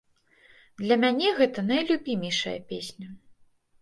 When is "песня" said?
2.73-3.07